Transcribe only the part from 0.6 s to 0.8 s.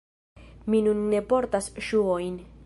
Mi